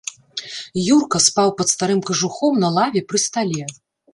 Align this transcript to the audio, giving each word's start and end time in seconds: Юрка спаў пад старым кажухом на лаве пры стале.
Юрка 0.95 1.21
спаў 1.25 1.53
пад 1.59 1.67
старым 1.75 2.01
кажухом 2.09 2.59
на 2.65 2.73
лаве 2.79 3.07
пры 3.13 3.23
стале. 3.29 3.63